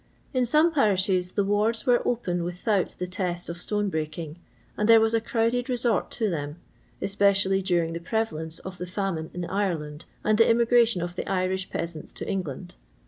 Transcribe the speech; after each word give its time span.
In 0.33 0.45
some 0.47 0.71
parishes 0.73 1.33
the 1.33 1.43
wards 1.43 1.85
were 1.85 2.01
open 2.07 2.43
without 2.43 2.95
the 2.97 3.05
test 3.05 3.49
of 3.49 3.61
stone 3.61 3.89
breaking, 3.89 4.39
and 4.75 4.89
there 4.89 4.99
was 4.99 5.13
a 5.13 5.21
crowded 5.21 5.69
resort 5.69 6.09
to 6.13 6.27
them, 6.27 6.55
especi^ly 7.03 7.63
during 7.63 7.93
the 7.93 7.99
prevalence 7.99 8.57
of 8.57 8.79
the 8.79 8.85
fiunine 8.85 9.29
in 9.35 9.45
Ireland 9.45 10.05
and 10.23 10.39
the 10.39 10.49
immigration 10.49 11.03
of 11.03 11.15
the 11.15 11.29
Irish 11.29 11.69
peasBBts 11.69 12.15
to 12.15 12.27
England. 12.27 12.77